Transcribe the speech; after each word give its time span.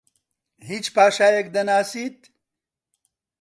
هیچ 0.69 0.85
پاشایەک 0.95 1.47
دەناسیت؟ 1.55 2.19